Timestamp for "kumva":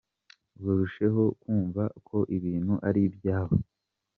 1.41-1.83